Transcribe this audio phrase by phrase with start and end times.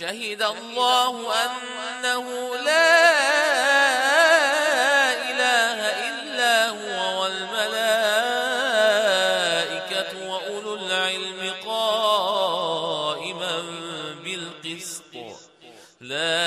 [0.00, 3.00] شهد الله أنه لا
[5.30, 7.70] إله إلا هو والملائكة
[10.30, 13.56] وأولو العلم قائما
[14.24, 15.14] بالقسط.
[16.00, 16.40] لا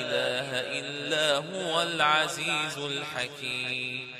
[0.00, 4.19] إله إلا هو العزيز الحكيم.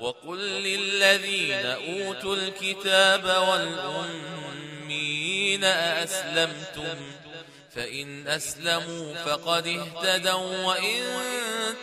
[0.00, 4.84] وقل للذين أوتوا الكتاب والأمين
[5.64, 6.96] أأسلمتم
[7.76, 11.02] فإن أسلموا فقد اهتدوا وإن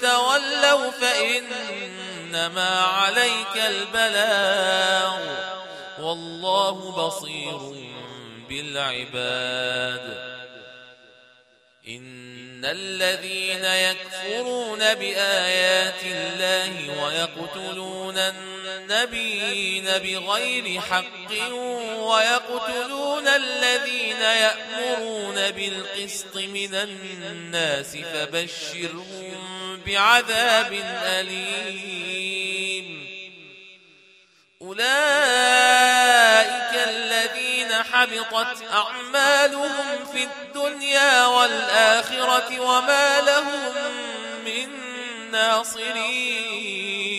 [0.02, 5.20] تولوا فإنما عليك البلاغ
[6.00, 7.60] والله بصير
[8.50, 10.34] بالعباد.
[11.88, 18.18] إن الذين يكفرون بآيات الله ويقتلون
[18.84, 21.32] النبيين بغير حق
[21.98, 30.74] ويقتلون الذين يأمرون بالقسط من الناس فبشرهم بعذاب
[31.04, 31.94] أليم.
[34.62, 34.84] أولئك
[36.88, 43.74] الذين حبطت أعمالهم في الدنيا والآخرة وما لهم
[44.46, 44.70] من
[45.32, 47.04] ناصرين.